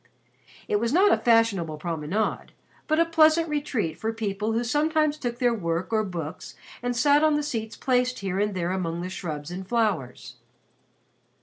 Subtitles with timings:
[0.67, 2.53] It was not a fashionable promenade
[2.87, 7.23] but a pleasant retreat for people who sometimes took their work or books and sat
[7.23, 10.37] on the seats placed here and there among the shrubs and flowers.